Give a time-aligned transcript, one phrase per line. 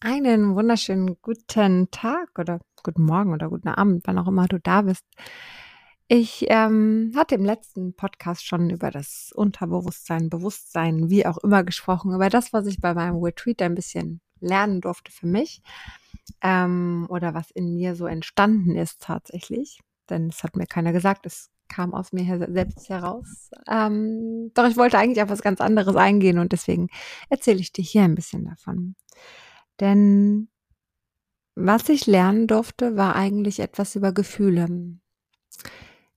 [0.00, 4.82] Einen wunderschönen guten Tag oder guten Morgen oder guten Abend, wann auch immer du da
[4.82, 5.04] bist.
[6.06, 12.14] Ich ähm, hatte im letzten Podcast schon über das Unterbewusstsein, Bewusstsein, wie auch immer gesprochen,
[12.14, 15.62] über das, was ich bei meinem Retreat ein bisschen lernen durfte für mich
[16.42, 19.80] ähm, oder was in mir so entstanden ist tatsächlich.
[20.08, 23.50] Denn es hat mir keiner gesagt, es kam aus mir selbst heraus.
[23.66, 26.86] Ähm, doch ich wollte eigentlich auf was ganz anderes eingehen und deswegen
[27.30, 28.94] erzähle ich dir hier ein bisschen davon.
[29.80, 30.48] Denn
[31.54, 34.66] was ich lernen durfte, war eigentlich etwas über Gefühle.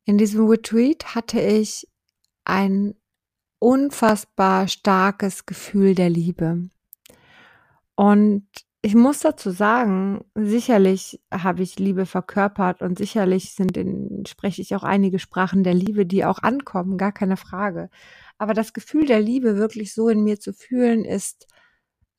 [0.05, 1.88] In diesem Retreat hatte ich
[2.45, 2.95] ein
[3.59, 6.70] unfassbar starkes Gefühl der Liebe.
[7.95, 8.48] Und
[8.84, 14.75] ich muss dazu sagen, sicherlich habe ich Liebe verkörpert und sicherlich sind in, spreche ich
[14.75, 17.89] auch einige Sprachen der Liebe, die auch ankommen, gar keine Frage.
[18.39, 21.48] Aber das Gefühl der Liebe wirklich so in mir zu fühlen, ist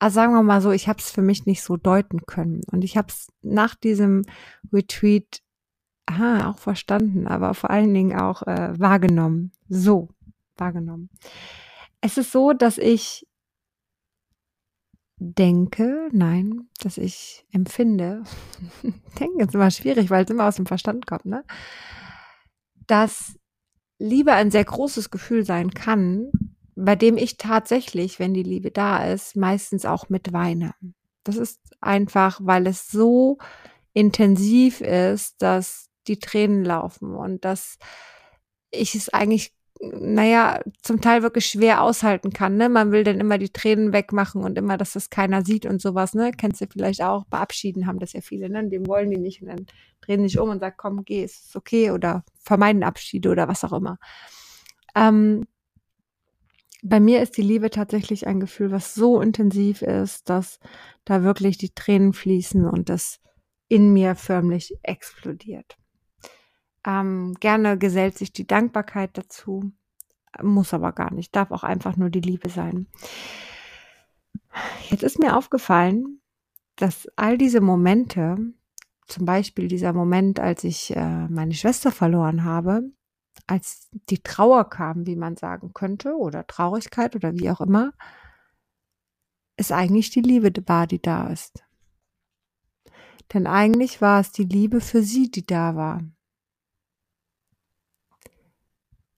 [0.03, 2.59] also sagen wir mal so, ich habe es für mich nicht so deuten können.
[2.69, 4.23] Und ich habe es nach diesem
[4.73, 5.41] Retreat
[6.07, 9.53] aha, auch verstanden, aber vor allen Dingen auch äh, wahrgenommen.
[9.69, 10.09] So,
[10.57, 11.09] wahrgenommen.
[12.01, 13.25] Es ist so, dass ich
[15.19, 18.23] denke, nein, dass ich empfinde,
[19.21, 21.45] denken ist immer schwierig, weil es immer aus dem Verstand kommt, ne?
[22.87, 23.39] Dass
[23.99, 26.29] Liebe ein sehr großes Gefühl sein kann,
[26.75, 30.73] bei dem ich tatsächlich, wenn die Liebe da ist, meistens auch mit weine.
[31.23, 33.37] Das ist einfach, weil es so
[33.93, 37.77] intensiv ist, dass die Tränen laufen und dass
[38.71, 42.57] ich es eigentlich, naja, zum Teil wirklich schwer aushalten kann.
[42.57, 42.69] Ne?
[42.69, 46.13] Man will dann immer die Tränen wegmachen und immer, dass das keiner sieht und sowas.
[46.13, 46.31] Ne?
[46.31, 47.25] Kennst du vielleicht auch?
[47.25, 48.49] Beabschieden haben das ja viele.
[48.49, 48.67] Ne?
[48.67, 49.65] Dem wollen die nicht und dann
[50.01, 53.73] drehen sich um und sagen, komm, geh, ist okay oder vermeiden Abschiede oder was auch
[53.73, 53.97] immer.
[54.95, 55.45] Ähm,
[56.83, 60.59] bei mir ist die Liebe tatsächlich ein Gefühl, was so intensiv ist, dass
[61.05, 63.21] da wirklich die Tränen fließen und das
[63.69, 65.77] in mir förmlich explodiert.
[66.85, 69.71] Ähm, gerne gesellt sich die Dankbarkeit dazu,
[70.41, 72.87] muss aber gar nicht, darf auch einfach nur die Liebe sein.
[74.89, 76.19] Jetzt ist mir aufgefallen,
[76.75, 78.37] dass all diese Momente,
[79.07, 82.91] zum Beispiel dieser Moment, als ich äh, meine Schwester verloren habe,
[83.47, 87.93] als die Trauer kam, wie man sagen könnte, oder Traurigkeit oder wie auch immer,
[89.55, 91.63] es eigentlich die Liebe war, die da ist.
[93.33, 96.01] Denn eigentlich war es die Liebe für sie, die da war.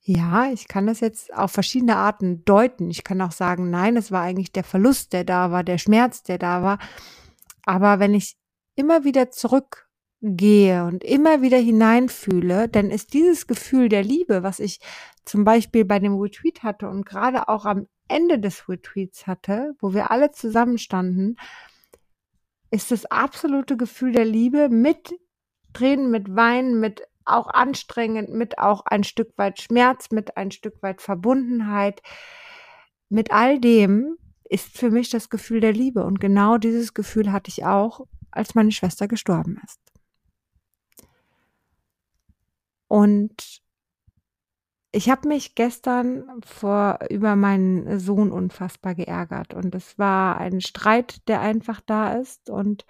[0.08, 2.92] Ja, ich kann das jetzt auf verschiedene Arten deuten.
[2.92, 6.22] Ich kann auch sagen, nein, es war eigentlich der Verlust, der da war, der Schmerz,
[6.22, 6.78] der da war.
[7.66, 8.38] Aber wenn ich
[8.76, 9.85] immer wieder zurück
[10.26, 14.80] gehe und immer wieder hineinfühle, dann ist dieses Gefühl der Liebe, was ich
[15.24, 19.94] zum Beispiel bei dem Retreat hatte und gerade auch am Ende des Retreats hatte, wo
[19.94, 21.38] wir alle zusammenstanden,
[22.72, 25.14] ist das absolute Gefühl der Liebe mit
[25.74, 30.82] Tränen, mit Weinen, mit auch anstrengend, mit auch ein Stück weit Schmerz, mit ein Stück
[30.82, 32.02] weit Verbundenheit.
[33.10, 36.04] Mit all dem ist für mich das Gefühl der Liebe.
[36.04, 39.85] Und genau dieses Gefühl hatte ich auch, als meine Schwester gestorben ist.
[42.96, 43.62] Und
[44.94, 51.28] ich habe mich gestern vor über meinen Sohn unfassbar geärgert und es war ein Streit,
[51.28, 52.86] der einfach da ist und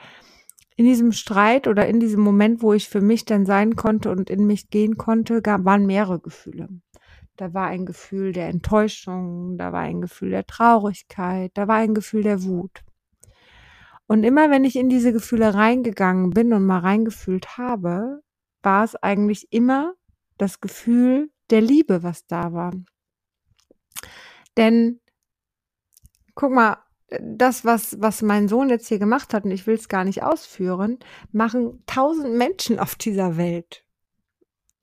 [0.76, 4.30] in diesem Streit oder in diesem Moment, wo ich für mich dann sein konnte und
[4.30, 6.70] in mich gehen konnte, gab, waren mehrere Gefühle.
[7.36, 11.96] Da war ein Gefühl der Enttäuschung, da war ein Gefühl der Traurigkeit, da war ein
[11.96, 12.84] Gefühl der Wut.
[14.06, 18.22] Und immer wenn ich in diese Gefühle reingegangen bin und mal reingefühlt habe,
[18.66, 19.94] war es eigentlich immer
[20.38, 22.74] das Gefühl der Liebe, was da war.
[24.58, 25.00] Denn
[26.34, 26.78] guck mal,
[27.22, 30.24] das, was, was mein Sohn jetzt hier gemacht hat, und ich will es gar nicht
[30.24, 31.00] ausführen,
[31.32, 33.86] machen tausend Menschen auf dieser Welt.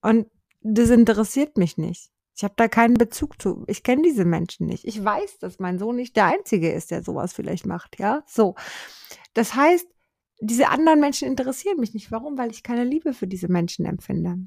[0.02, 2.10] Und das interessiert mich nicht.
[2.34, 3.64] Ich habe da keinen Bezug zu.
[3.66, 4.86] Ich kenne diese Menschen nicht.
[4.86, 7.98] Ich weiß, dass mein Sohn nicht der Einzige ist, der sowas vielleicht macht.
[7.98, 8.54] Ja, so.
[9.34, 9.86] Das heißt,
[10.44, 12.10] diese anderen Menschen interessieren mich nicht.
[12.10, 12.36] Warum?
[12.36, 14.38] Weil ich keine Liebe für diese Menschen empfinde.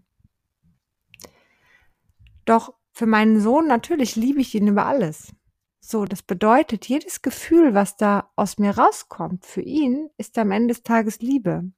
[2.44, 5.34] Doch für meinen Sohn natürlich liebe ich ihn über alles.
[5.80, 10.74] So, das bedeutet, jedes Gefühl, was da aus mir rauskommt, für ihn ist am Ende
[10.74, 11.72] des Tages Liebe.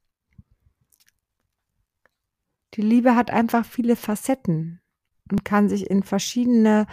[2.74, 4.82] Die Liebe hat einfach viele Facetten
[5.30, 6.88] und kann sich in verschiedene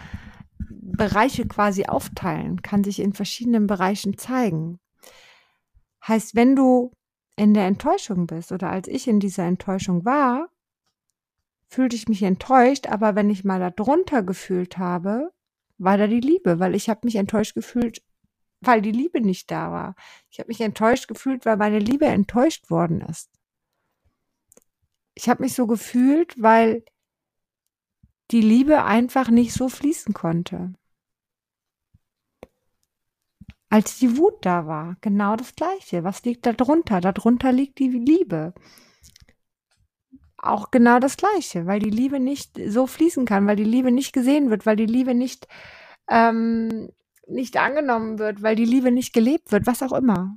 [0.58, 4.78] Bereiche quasi aufteilen, kann sich in verschiedenen Bereichen zeigen.
[6.06, 6.92] Heißt, wenn du
[7.36, 10.48] in der Enttäuschung bist oder als ich in dieser Enttäuschung war,
[11.68, 15.32] fühlte ich mich enttäuscht, aber wenn ich mal darunter gefühlt habe,
[15.78, 18.02] war da die Liebe, weil ich habe mich enttäuscht gefühlt
[18.66, 19.94] weil die Liebe nicht da war.
[20.30, 23.30] Ich habe mich enttäuscht gefühlt, weil meine Liebe enttäuscht worden ist.
[25.14, 26.84] Ich habe mich so gefühlt, weil
[28.30, 30.74] die Liebe einfach nicht so fließen konnte.
[33.74, 36.04] Als die Wut da war, genau das Gleiche.
[36.04, 37.00] Was liegt da drunter?
[37.00, 38.54] Darunter liegt die Liebe.
[40.36, 44.12] Auch genau das Gleiche, weil die Liebe nicht so fließen kann, weil die Liebe nicht
[44.12, 45.48] gesehen wird, weil die Liebe nicht
[46.08, 46.88] ähm,
[47.26, 50.36] nicht angenommen wird, weil die Liebe nicht gelebt wird, was auch immer.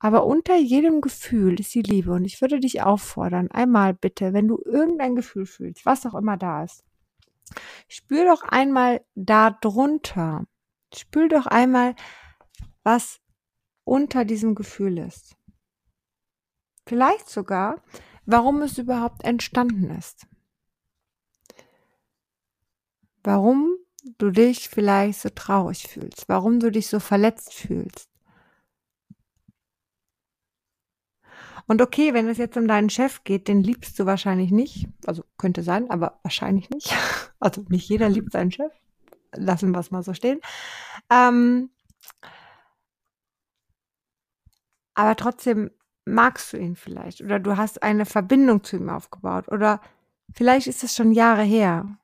[0.00, 2.10] Aber unter jedem Gefühl ist die Liebe.
[2.10, 6.36] Und ich würde dich auffordern, einmal bitte, wenn du irgendein Gefühl fühlst, was auch immer
[6.36, 6.82] da ist,
[7.86, 10.46] spür doch einmal da drunter.
[10.92, 11.94] Spür doch einmal,
[12.82, 13.20] was
[13.84, 15.36] unter diesem Gefühl ist.
[16.86, 17.82] Vielleicht sogar,
[18.26, 20.26] warum es überhaupt entstanden ist.
[23.22, 23.76] Warum
[24.18, 28.08] du dich vielleicht so traurig fühlst, warum du dich so verletzt fühlst.
[31.66, 34.88] Und okay, wenn es jetzt um deinen Chef geht, den liebst du wahrscheinlich nicht.
[35.06, 36.92] Also könnte sein, aber wahrscheinlich nicht.
[37.42, 38.70] Also nicht jeder liebt seinen Chef.
[39.32, 40.42] Lassen wir es mal so stehen.
[41.10, 41.70] Ähm,
[44.94, 45.70] aber trotzdem
[46.04, 49.80] magst du ihn vielleicht oder du hast eine Verbindung zu ihm aufgebaut oder
[50.34, 52.00] vielleicht ist es schon Jahre her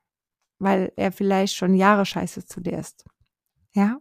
[0.59, 3.05] weil er vielleicht schon Jahre scheiße zu dir ist.
[3.73, 3.99] Ja?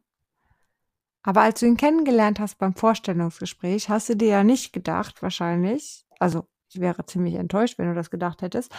[1.23, 6.07] Aber als du ihn kennengelernt hast beim Vorstellungsgespräch, hast du dir ja nicht gedacht, wahrscheinlich,
[6.19, 8.73] also ich wäre ziemlich enttäuscht, wenn du das gedacht hättest,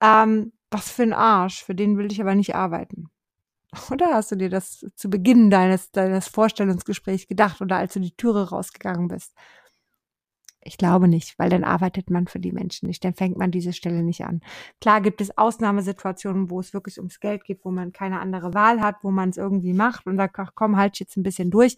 [0.00, 3.10] ähm, was für ein Arsch, für den will ich aber nicht arbeiten.
[3.90, 8.16] Oder hast du dir das zu Beginn deines, deines Vorstellungsgesprächs gedacht oder als du die
[8.16, 9.34] Türe rausgegangen bist?
[10.62, 13.72] Ich glaube nicht, weil dann arbeitet man für die Menschen nicht, dann fängt man diese
[13.72, 14.42] Stelle nicht an.
[14.80, 18.80] Klar gibt es Ausnahmesituationen, wo es wirklich ums Geld geht, wo man keine andere Wahl
[18.82, 21.76] hat, wo man es irgendwie macht und sagt, ach komm, halt jetzt ein bisschen durch.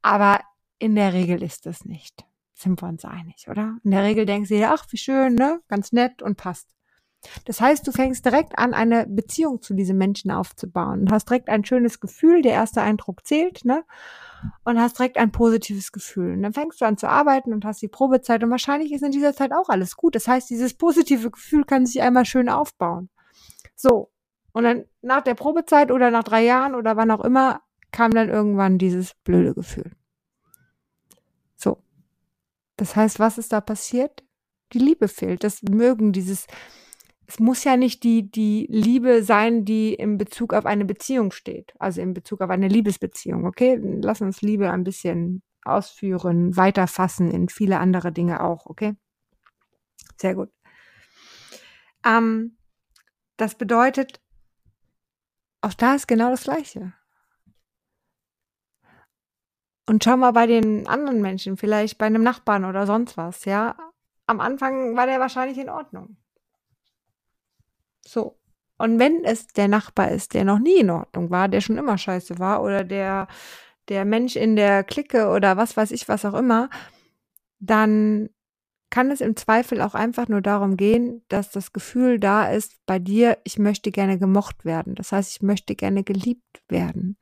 [0.00, 0.40] Aber
[0.78, 2.24] in der Regel ist das nicht.
[2.54, 3.76] Sind wir uns einig, oder?
[3.84, 5.60] In der Regel du dir, ach, wie schön, ne?
[5.68, 6.68] Ganz nett und passt.
[7.44, 11.48] Das heißt, du fängst direkt an, eine Beziehung zu diesem Menschen aufzubauen und hast direkt
[11.48, 12.42] ein schönes Gefühl.
[12.42, 13.84] Der erste Eindruck zählt, ne?
[14.64, 16.34] und hast direkt ein positives Gefühl.
[16.34, 19.12] Und dann fängst du an zu arbeiten und hast die Probezeit und wahrscheinlich ist in
[19.12, 20.14] dieser Zeit auch alles gut.
[20.14, 23.08] Das heißt, dieses positive Gefühl kann sich einmal schön aufbauen.
[23.74, 24.10] So.
[24.52, 28.28] Und dann nach der Probezeit oder nach drei Jahren oder wann auch immer kam dann
[28.28, 29.92] irgendwann dieses blöde Gefühl.
[31.56, 31.82] So.
[32.76, 34.22] Das heißt, was ist da passiert?
[34.72, 35.44] Die Liebe fehlt.
[35.44, 36.46] Das Mögen, dieses,
[37.32, 41.72] es muss ja nicht die, die Liebe sein, die in Bezug auf eine Beziehung steht,
[41.78, 43.80] also in Bezug auf eine Liebesbeziehung, okay?
[43.82, 48.96] Lass uns Liebe ein bisschen ausführen, weiterfassen in viele andere Dinge auch, okay?
[50.20, 50.50] Sehr gut.
[52.04, 52.58] Ähm,
[53.38, 54.20] das bedeutet,
[55.62, 56.92] auch da ist genau das Gleiche.
[59.88, 63.74] Und schau mal bei den anderen Menschen, vielleicht bei einem Nachbarn oder sonst was, ja.
[64.26, 66.18] Am Anfang war der wahrscheinlich in Ordnung.
[68.06, 68.38] So.
[68.78, 71.98] Und wenn es der Nachbar ist, der noch nie in Ordnung war, der schon immer
[71.98, 73.28] scheiße war oder der,
[73.88, 76.68] der Mensch in der Clique oder was weiß ich, was auch immer,
[77.60, 78.28] dann
[78.90, 82.98] kann es im Zweifel auch einfach nur darum gehen, dass das Gefühl da ist bei
[82.98, 84.94] dir, ich möchte gerne gemocht werden.
[84.94, 87.16] Das heißt, ich möchte gerne geliebt werden.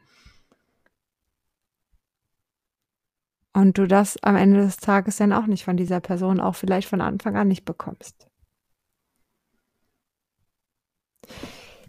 [3.52, 6.88] Und du das am Ende des Tages dann auch nicht von dieser Person, auch vielleicht
[6.88, 8.29] von Anfang an nicht bekommst.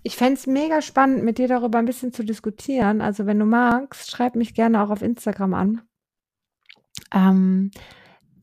[0.04, 3.02] Ich fände es mega spannend, mit dir darüber ein bisschen zu diskutieren.
[3.02, 5.82] Also wenn du magst, schreib mich gerne auch auf Instagram an.
[7.14, 7.72] Ähm,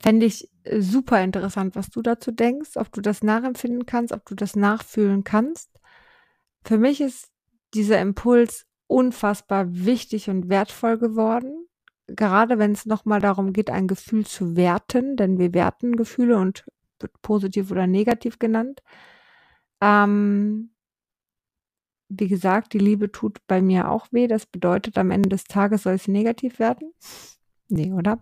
[0.00, 4.35] Fände ich super interessant, was du dazu denkst, ob du das nachempfinden kannst, ob du
[4.35, 5.71] das nachfühlen kannst.
[6.64, 7.31] Für mich ist
[7.75, 11.67] dieser Impuls unfassbar wichtig und wertvoll geworden.
[12.07, 16.64] Gerade wenn es nochmal darum geht, ein Gefühl zu werten, denn wir werten Gefühle und
[17.00, 18.83] wird positiv oder negativ genannt.
[19.81, 20.71] Ähm,
[22.09, 24.27] wie gesagt, die Liebe tut bei mir auch weh.
[24.27, 26.93] Das bedeutet, am Ende des Tages soll es negativ werden.
[27.71, 28.19] Nee, oder?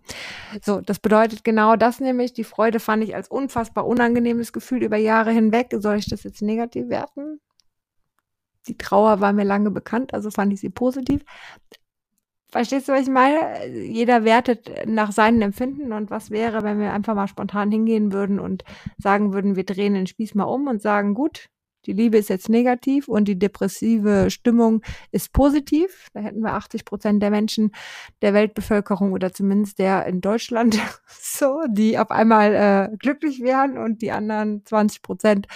[0.62, 2.32] So, das bedeutet genau das nämlich.
[2.32, 5.68] Die Freude fand ich als unfassbar unangenehmes Gefühl über Jahre hinweg.
[5.78, 7.40] Soll ich das jetzt negativ werten?
[8.66, 11.22] Die Trauer war mir lange bekannt, also fand ich sie positiv.
[12.50, 13.66] Verstehst du, was ich meine?
[13.68, 18.40] Jeder wertet nach seinen Empfinden und was wäre, wenn wir einfach mal spontan hingehen würden
[18.40, 18.64] und
[18.98, 21.48] sagen würden, wir drehen den Spieß mal um und sagen, gut,
[21.86, 26.08] die Liebe ist jetzt negativ und die depressive Stimmung ist positiv.
[26.14, 27.72] Da hätten wir 80 Prozent der Menschen
[28.22, 30.78] der Weltbevölkerung oder zumindest der in Deutschland
[31.08, 35.46] so, die auf einmal äh, glücklich wären und die anderen 20 Prozent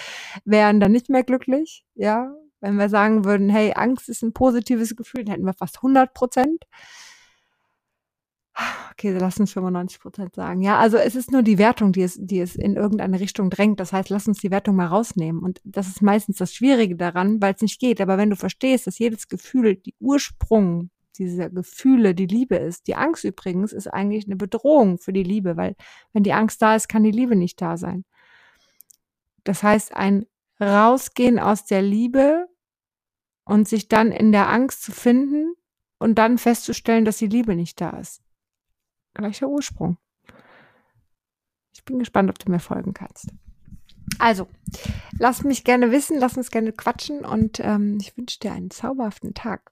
[0.45, 1.83] wären dann nicht mehr glücklich.
[1.95, 5.77] Ja, wenn wir sagen würden, hey, Angst ist ein positives Gefühl, dann hätten wir fast
[5.77, 6.65] 100 Prozent.
[8.91, 10.61] Okay, lass uns 95 Prozent sagen.
[10.61, 13.79] Ja, also es ist nur die Wertung, die es, die es in irgendeine Richtung drängt.
[13.79, 15.41] Das heißt, lass uns die Wertung mal rausnehmen.
[15.41, 18.01] Und das ist meistens das Schwierige daran, weil es nicht geht.
[18.01, 22.87] Aber wenn du verstehst, dass jedes Gefühl die Ursprung dieser Gefühle die Liebe ist.
[22.87, 25.75] Die Angst übrigens ist eigentlich eine Bedrohung für die Liebe, weil
[26.13, 28.05] wenn die Angst da ist, kann die Liebe nicht da sein.
[29.43, 30.25] Das heißt, ein
[30.59, 32.47] Rausgehen aus der Liebe
[33.43, 35.55] und sich dann in der Angst zu finden
[35.99, 38.21] und dann festzustellen, dass die Liebe nicht da ist.
[39.13, 39.97] Gleicher Ursprung.
[41.73, 43.33] Ich bin gespannt, ob du mir folgen kannst.
[44.19, 44.47] Also,
[45.17, 49.33] lass mich gerne wissen, lass uns gerne quatschen und ähm, ich wünsche dir einen zauberhaften
[49.33, 49.70] Tag.